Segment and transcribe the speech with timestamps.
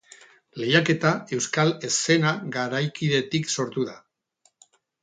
[0.61, 3.97] Lehiaketa euskal eszena garaikidetik sortu da.